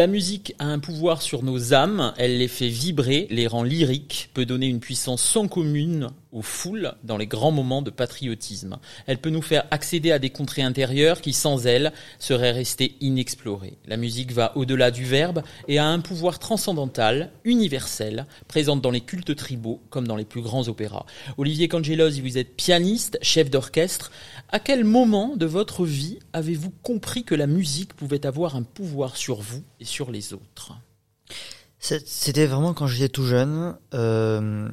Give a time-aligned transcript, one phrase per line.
[0.00, 4.30] La musique a un pouvoir sur nos âmes, elle les fait vibrer, les rend lyriques,
[4.32, 8.78] peut donner une puissance sans commune aux foules dans les grands moments de patriotisme.
[9.06, 13.78] Elle peut nous faire accéder à des contrées intérieures qui, sans elle, seraient restées inexplorées.
[13.86, 19.00] La musique va au-delà du verbe et a un pouvoir transcendantal, universel, présente dans les
[19.00, 21.04] cultes tribaux comme dans les plus grands opéras.
[21.36, 24.10] Olivier Cangelos, vous êtes pianiste, chef d'orchestre.
[24.50, 29.16] À quel moment de votre vie avez-vous compris que la musique pouvait avoir un pouvoir
[29.16, 30.72] sur vous sur les autres
[31.78, 33.76] C'était vraiment quand j'étais tout jeune.
[33.94, 34.68] Euh,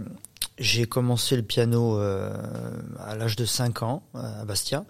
[0.58, 2.34] j'ai commencé le piano euh,
[3.00, 4.86] à l'âge de 5 ans à Bastia.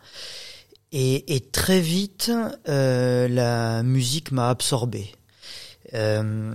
[0.94, 2.32] Et, très vite,
[2.70, 5.14] euh, la musique m'a absorbé.
[5.94, 6.54] Euh,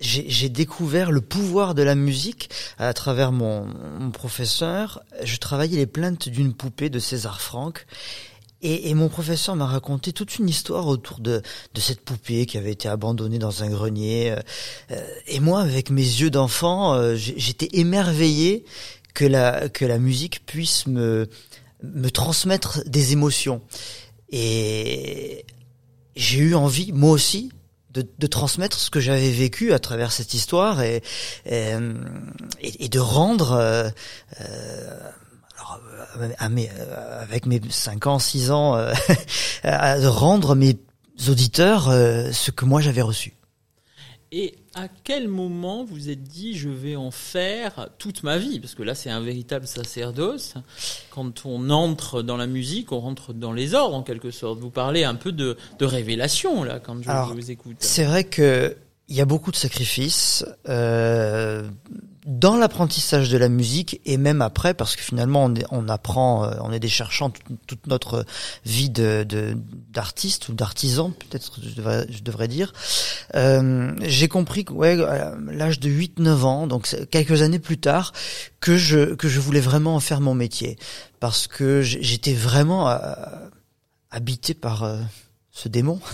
[0.00, 5.02] j'ai découvert le pouvoir de la musique à travers mon professeur.
[5.22, 7.86] Je travaillais les plaintes d'une poupée de César Franck
[8.60, 11.42] et, et, mon professeur m'a raconté toute une histoire autour de,
[11.74, 14.34] de, cette poupée qui avait été abandonnée dans un grenier.
[14.90, 18.64] Euh, et moi, avec mes yeux d'enfant, euh, j'étais émerveillé
[19.14, 21.28] que la, que la musique puisse me,
[21.84, 23.62] me transmettre des émotions.
[24.30, 25.46] Et
[26.16, 27.52] j'ai eu envie, moi aussi,
[27.90, 31.02] de, de, transmettre ce que j'avais vécu à travers cette histoire et,
[31.46, 31.74] et,
[32.60, 33.90] et de rendre euh,
[35.76, 38.92] euh, euh, avec mes 5 ans, 6 ans, euh,
[39.62, 40.76] à rendre mes
[41.28, 43.34] auditeurs ce que moi j'avais reçu.
[44.30, 48.60] Et à quel moment vous êtes dit je vais en faire toute ma vie?
[48.60, 50.54] Parce que là c'est un véritable sacerdoce.
[51.10, 54.58] Quand on entre dans la musique, on rentre dans les ordres en quelque sorte.
[54.58, 57.76] Vous parlez un peu de, de révélation là quand je, vous écoute.
[57.80, 58.76] C'est vrai que
[59.08, 60.44] il y a beaucoup de sacrifices.
[60.68, 61.68] Euh,
[62.28, 66.54] dans l'apprentissage de la musique et même après, parce que finalement on, on apprend, euh,
[66.60, 67.32] on est des cherchants
[67.66, 68.26] toute, notre
[68.66, 69.26] vie de
[69.90, 72.74] d'artiste ou d'artisan, peut-être je devrais, je devrais dire.
[73.34, 78.12] Euh, J'ai compris que ouais, à l'âge de 8-9 ans, donc quelques années plus tard,
[78.60, 80.78] que je que je voulais vraiment en faire mon métier,
[81.20, 82.98] parce que j'étais vraiment euh,
[84.10, 85.00] habité par euh,
[85.50, 85.98] ce démon.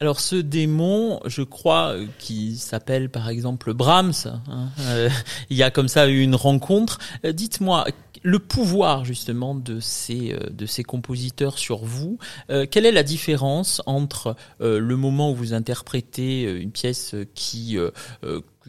[0.00, 5.08] Alors ce démon, je crois, euh, qui s'appelle par exemple Brahms, hein, euh,
[5.50, 6.98] il y a comme ça une rencontre.
[7.24, 7.84] Euh, dites-moi,
[8.22, 14.34] le pouvoir justement de ces de ces compositeurs sur vous, quelle est la différence entre
[14.58, 17.78] le moment où vous interprétez une pièce qui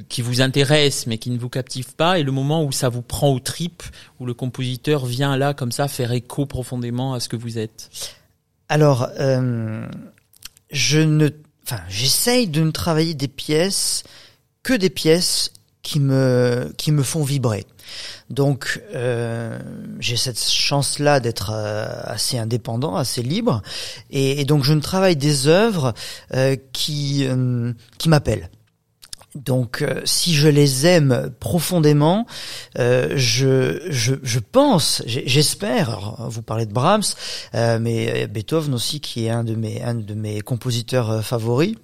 [0.08, 3.02] qui vous intéresse mais qui ne vous captive pas et le moment où ça vous
[3.02, 3.82] prend aux tripes,
[4.20, 7.90] où le compositeur vient là comme ça faire écho profondément à ce que vous êtes?
[8.68, 9.10] Alors
[10.72, 11.30] je ne,
[11.64, 14.04] enfin, j'essaye de ne travailler des pièces
[14.64, 17.66] que des pièces qui me qui me font vibrer.
[18.30, 19.58] Donc euh,
[20.00, 23.62] j'ai cette chance-là d'être euh, assez indépendant, assez libre,
[24.12, 25.94] et, donc je ne travaille des œuvres
[26.34, 28.50] euh, qui euh, qui m'appellent.
[29.36, 32.26] Donc, euh, si je les aime profondément,
[32.80, 36.16] euh, je, je, pense, j'espère.
[36.30, 37.04] Vous parlez de Brahms,
[37.54, 41.76] euh, mais Beethoven aussi, qui est un de mes un de mes compositeurs favoris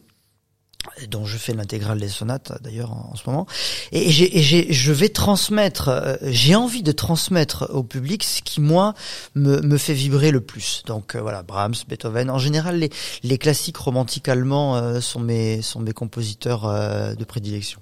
[1.09, 3.45] dont je fais l'intégrale des sonates d'ailleurs en, ce moment.
[3.91, 8.93] Et, et je vais transmettre euh, j'ai envie de transmettre au public ce qui moi
[9.35, 10.83] me, me fait vibrer le plus.
[10.85, 12.29] Donc euh, voilà Brahms Beethoven.
[12.29, 12.89] En général les,
[13.23, 17.79] les classiques romantiques allemands euh, sont mes sont mes compositeurs de prédilection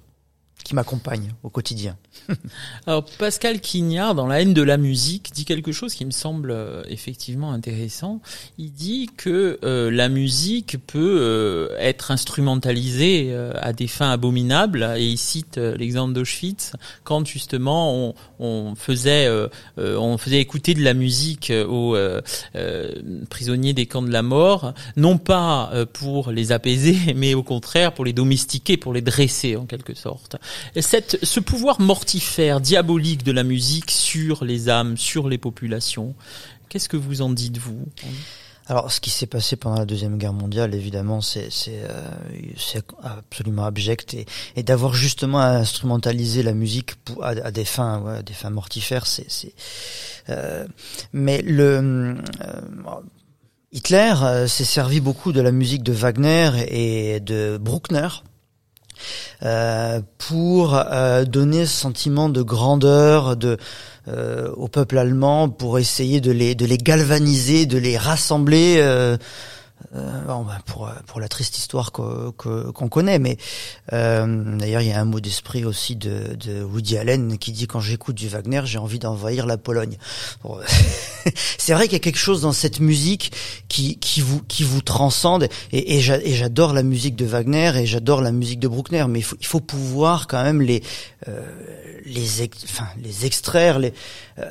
[0.64, 1.98] qui m'accompagne au quotidien.
[2.88, 6.52] Alors Pascal Quignard, dans La haine de la musique, dit quelque chose qui me semble
[6.52, 8.22] euh, effectivement intéressant.
[8.58, 15.06] Il dit que euh, la musique peut euh, être instrumentalisée à des fins abominables, et
[15.06, 19.30] il cite l'exemple d'Auschwitz, quand justement on, on faisait
[19.78, 21.96] on faisait écouter de la musique aux
[23.30, 28.06] prisonniers des camps de la mort, non pas pour les apaiser, mais au contraire pour
[28.06, 30.38] les domestiquer, pour les dresser en quelque sorte.
[30.80, 36.16] Cette, ce pouvoir mortifère, diabolique de la musique sur les âmes, sur les populations,
[36.70, 37.86] qu'est-ce que vous en dites vous
[38.68, 44.14] alors, ce qui s'est passé pendant la deuxième guerre mondiale, évidemment, c'est euh, absolument abject.
[44.14, 49.06] Et, et d'avoir justement instrumentalisé la musique pour, à, des fins, ouais, des fins mortifères,
[49.06, 49.54] c'est c'est.
[50.30, 50.66] Euh,
[51.12, 52.62] mais le euh,
[53.74, 58.08] Hitler euh, s'est servi beaucoup de la musique de Wagner et de Bruckner
[59.44, 63.58] euh, pour euh, donner ce sentiment de grandeur de
[64.08, 68.82] euh, au peuple allemand, pour essayer de les de les galvaniser, de les rassembler
[69.96, 73.38] euh, bon, ben, pour pour la triste histoire qu'on qu'on connaît, mais
[73.92, 77.68] euh, d'ailleurs il y a un mot d'esprit aussi de, de Woody Allen qui dit
[77.68, 79.98] quand j'écoute du Wagner, j'ai envie d'envahir la Pologne.
[81.58, 83.32] C'est vrai qu'il y a quelque chose dans cette musique
[83.68, 88.22] qui qui vous qui vous transcende et, et j'adore la musique de Wagner et j'adore
[88.22, 90.82] la musique de Bruckner, mais il faut il faut pouvoir quand même les
[91.28, 91.42] euh,
[92.06, 93.94] les enfin les extraire les
[94.40, 94.50] euh,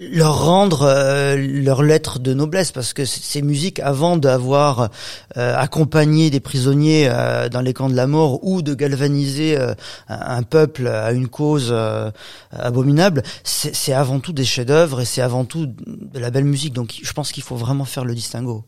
[0.00, 4.88] leur rendre euh, leur lettre de noblesse parce que ces musiques avant d'avoir
[5.36, 9.58] euh, accompagné des prisonniers euh, dans les camps de la mort ou de galvaniser
[10.08, 11.74] un peuple à une cause
[12.50, 16.72] abominable c'est avant tout des chefs-d'œuvre et c'est avant tout de la belle musique.
[16.72, 18.64] Donc je pense qu'il faut vraiment faire le distinguo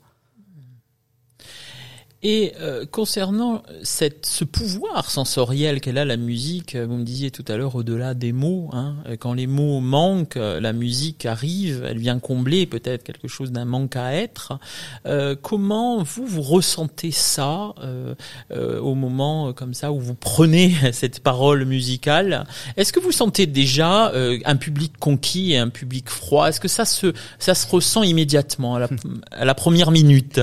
[2.22, 7.44] et euh, concernant cette, ce pouvoir sensoriel qu'elle a la musique, vous me disiez tout
[7.48, 12.18] à l'heure au-delà des mots, hein, quand les mots manquent, la musique arrive, elle vient
[12.18, 14.58] combler peut-être quelque chose d'un manque à être.
[15.06, 18.14] Euh, comment vous vous ressentez ça euh,
[18.50, 22.46] euh au moment comme ça où vous prenez cette parole musicale?
[22.76, 26.48] Est-ce que vous sentez déjà euh, un public conquis et un public froid?
[26.48, 28.88] Est-ce que ça se ça se ressent immédiatement à la,
[29.30, 30.40] à la première minute?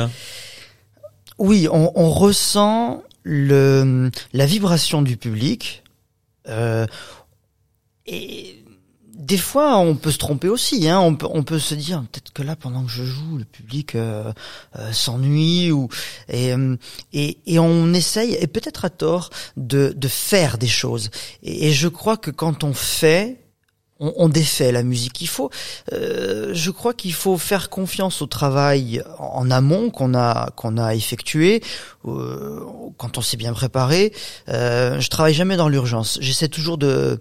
[1.40, 5.84] Oui, on, on, ressent le, la vibration du public.
[6.48, 6.86] Euh,
[8.06, 8.60] et
[9.20, 10.88] des fois, on peut se tromper aussi.
[10.90, 11.00] Hein.
[11.00, 13.96] On, peut, on peut se dire peut-être que là, pendant que je joue, le public
[13.96, 14.32] euh,
[14.78, 15.90] euh, s'ennuie ou
[16.30, 16.76] et, euh,
[17.14, 21.12] et, et on essaye et peut-être à tort de, de faire des choses.
[21.44, 23.38] Et, et je crois que quand on fait,
[24.00, 25.22] on, on, défait la musique.
[25.22, 25.50] Il faut,
[25.94, 30.96] euh, je crois qu'il faut faire confiance au travail en amont qu'on a qu'on a
[30.96, 31.62] effectué.
[32.06, 32.62] Euh,
[32.98, 34.14] quand on s'est bien préparé,
[34.50, 36.18] euh, je travaille jamais dans l'urgence.
[36.22, 37.20] J'essaie toujours de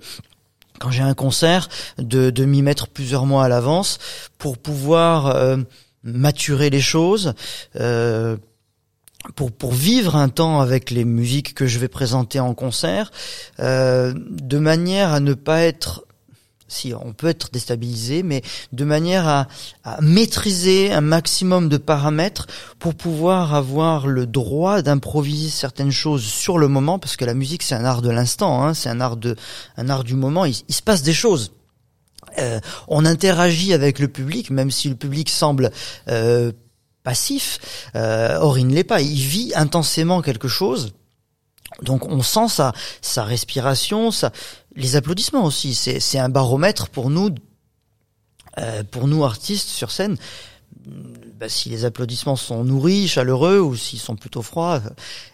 [0.79, 3.99] quand j'ai un concert, de, de m'y mettre plusieurs mois à l'avance
[4.39, 5.57] pour pouvoir euh,
[6.05, 7.35] maturer les choses,
[7.77, 8.37] euh,
[9.35, 13.11] pour, pour vivre un temps avec les musiques que je vais présenter en concert,
[13.61, 16.05] euh, de manière à ne pas être
[16.69, 18.43] si on peut être déstabilisé, mais
[18.73, 19.49] de manière à,
[20.01, 22.47] maîtriser un maximum de paramètres
[22.79, 27.63] pour pouvoir avoir le droit d'improviser certaines choses sur le moment, parce que la musique
[27.63, 29.35] c'est un art de l'instant, hein, c'est un art de,
[29.77, 30.45] un art du moment.
[30.45, 31.53] Il, se passe des choses.
[32.39, 35.71] Euh, on interagit avec le public, même si le public semble
[36.09, 36.53] euh,
[37.03, 37.59] passif.
[37.97, 39.01] Euh, or, il ne l'est pas.
[39.01, 40.93] Il vit intensément quelque chose.
[41.83, 44.33] Donc on sent sa, sa respiration, sa,
[44.75, 45.75] les applaudissements aussi.
[45.75, 47.31] C'est un baromètre pour nous,
[48.59, 50.17] euh, pour nous artistes sur scène.
[51.39, 54.83] Bah, si les applaudissements sont nourris, chaleureux, ou s'ils sont plutôt froids,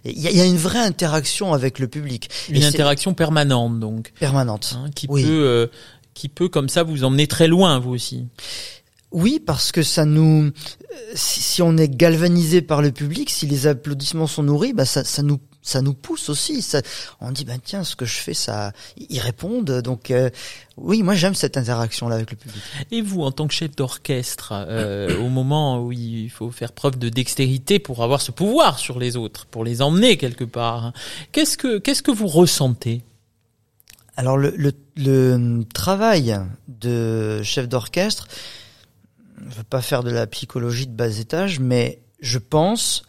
[0.05, 2.29] il y, a, une vraie interaction avec le public.
[2.51, 4.13] Une interaction permanente, donc.
[4.21, 4.77] Permanente.
[4.77, 5.67] Hein, qui peut, euh,
[6.13, 8.27] qui peut comme ça vous emmener très loin, vous aussi.
[9.13, 10.51] Oui, parce que ça nous,
[11.15, 15.23] si, on est galvanisé par le public, si les applaudissements sont nourris, bah ça, ça
[15.23, 16.63] nous ça nous pousse aussi.
[16.63, 16.83] Ça,
[17.21, 19.81] on dit ben tiens, ce que je fais, ça, ils répondent.
[19.81, 20.31] Donc euh,
[20.77, 22.63] oui, moi j'aime cette interaction là avec le public.
[22.93, 26.99] Et vous, en tant que chef d'orchestre, euh, au moment où il faut faire preuve
[26.99, 30.93] de dextérité pour avoir ce pouvoir sur les autres, pour les emmener quelque part,
[31.33, 33.03] qu'est-ce que qu'est-ce que vous ressentez?
[34.17, 36.39] Alors le, le, le travail
[36.69, 38.29] de chef d'orchestre,
[39.49, 43.03] je veux pas faire de la psychologie de bas étage, mais je pense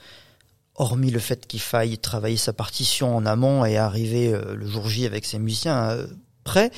[0.75, 4.87] hormis le fait qu'il faille travailler sa partition en amont et arriver euh, le jour
[4.89, 6.07] J avec ses musiciens euh,
[6.43, 6.71] prêts,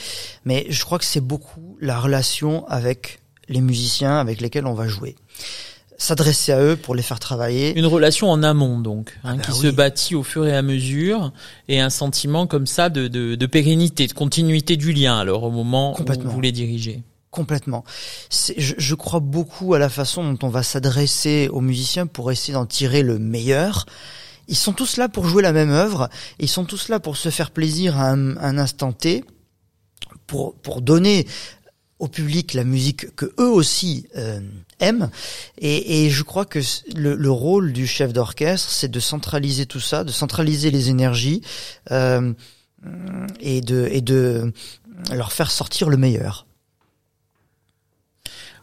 [0.46, 4.88] mais je crois que c'est beaucoup la relation avec les musiciens avec lesquels on va
[4.88, 5.16] jouer.
[6.00, 7.78] S'adresser à eux pour les faire travailler.
[7.78, 10.62] Une relation en amont donc, hein, ah bah qui se bâtit au fur et à
[10.62, 11.34] mesure,
[11.68, 15.52] et un sentiment comme ça de, de, de pérennité, de continuité du lien alors au
[15.52, 17.02] moment où vous les dirigez.
[17.32, 17.84] Complètement.
[18.32, 22.54] Je, je, crois beaucoup à la façon dont on va s'adresser aux musiciens pour essayer
[22.54, 23.86] d'en tirer le meilleur.
[24.48, 26.10] Ils sont tous là pour jouer la même œuvre.
[26.40, 29.26] Ils sont tous là pour se faire plaisir à un, instant T,
[30.26, 31.28] pour pour donner
[32.00, 34.40] au public la musique que eux aussi euh,
[34.80, 35.10] aiment.
[35.58, 36.60] Et, et, je crois que
[36.96, 41.42] le, le rôle du chef d'orchestre, c'est de centraliser tout ça, de centraliser les énergies
[41.92, 42.34] euh,
[43.42, 44.54] et de et de
[45.12, 46.47] leur faire sortir le meilleur.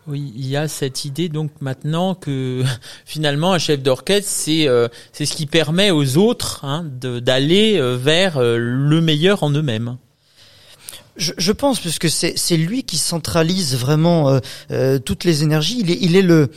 [0.06, 2.62] Oui, il y a cette idée donc maintenant que
[3.06, 7.96] finalement un chef d'orchestre c'est euh, c'est ce qui permet aux autres hein, d'aller euh,
[7.96, 9.96] vers euh, le meilleur en eux-mêmes.
[11.16, 14.40] Je, je, pense puisque c'est c'est lui qui centralise vraiment
[15.04, 15.78] toutes les énergies.
[15.78, 16.50] Il est il est le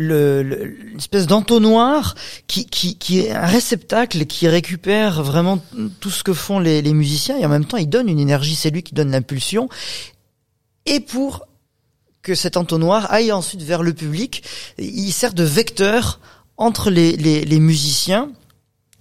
[0.00, 2.14] l'espèce d'entonnoir
[2.46, 5.60] qui, qui, qui est un réceptacle qui récupère vraiment
[5.98, 8.54] tout ce que font les, les musiciens et en même temps il donne une énergie,
[8.54, 9.68] c'est lui qui donne l'impulsion.
[10.86, 11.47] Et pour
[12.22, 14.42] que cet entonnoir aille ensuite vers le public.
[14.78, 16.20] Il sert de vecteur
[16.56, 18.30] entre les, les, les musiciens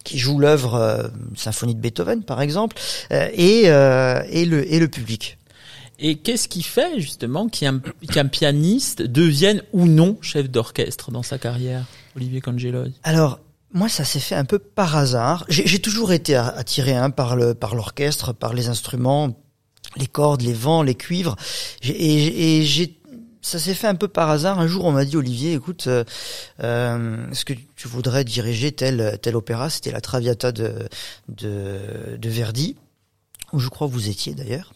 [0.04, 2.78] qui jouent l'œuvre euh, symphonie de Beethoven par exemple
[3.12, 5.38] euh, et euh, et le et le public.
[6.00, 7.82] Et qu'est-ce qui fait justement qu'un
[8.14, 13.40] qu'un pianiste devienne ou non chef d'orchestre dans sa carrière, Olivier Cangelos Alors
[13.74, 15.46] moi, ça s'est fait un peu par hasard.
[15.50, 19.36] J'ai toujours été attiré hein, par le par l'orchestre, par les instruments,
[19.98, 21.36] les cordes, les vents, les cuivres.
[21.84, 22.97] Et, et j'ai
[23.48, 24.60] ça s'est fait un peu par hasard.
[24.60, 26.04] Un jour, on m'a dit Olivier, écoute, euh,
[26.62, 30.90] euh, est-ce que tu voudrais diriger tel tel opéra C'était la Traviata de,
[31.30, 32.76] de de Verdi,
[33.54, 34.74] où je crois que vous étiez d'ailleurs.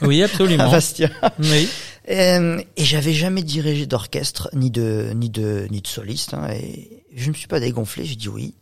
[0.00, 0.64] Oui, absolument.
[0.68, 1.10] à Bastia.
[1.38, 1.68] Oui.
[2.08, 6.32] Euh, et, j'avais jamais dirigé d'orchestre ni de ni de ni de soliste.
[6.32, 8.06] Hein, et je me suis pas dégonflé.
[8.06, 8.54] J'ai dit oui.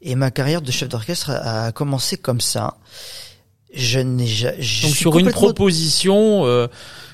[0.00, 2.76] Et ma carrière de chef d'orchestre a commencé comme ça.
[3.74, 4.26] Je n'ai
[4.82, 6.66] donc sur une proposition euh,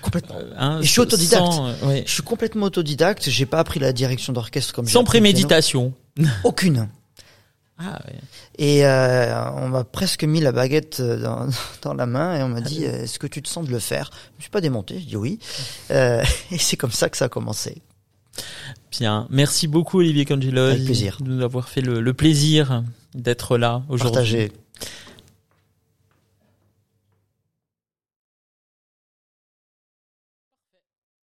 [0.03, 0.37] complètement.
[0.37, 1.53] Euh, hein, je suis autodidacte.
[1.85, 3.31] Euh, je suis complètement autodidacte.
[3.31, 5.93] J'ai pas appris la direction d'orchestre comme sans préméditation.
[6.45, 6.89] Aucune.
[7.79, 8.19] Ah, ouais.
[8.59, 11.49] Et euh, on m'a presque mis la baguette dans,
[11.83, 14.11] dans la main et on m'a dit est-ce que tu te sens de le faire?
[14.13, 14.99] Je me suis pas démonté.
[14.99, 15.39] Je dis oui.
[15.93, 17.83] Euh, et c'est comme ça que ça a commencé.
[18.91, 20.63] Bien, merci beaucoup Olivier Cangelo.
[20.63, 21.19] Avec plaisir.
[21.21, 22.83] De nous avoir fait le, le plaisir
[23.15, 24.15] d'être là aujourd'hui.
[24.15, 24.53] Partagé.